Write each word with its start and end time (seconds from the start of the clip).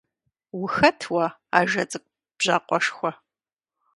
Ухэт 0.59 0.99
уэ, 1.13 1.25
ажэ 1.59 1.83
цӀыкӀу 1.89 2.11
бжьакъуэшхуэ? 2.37 3.11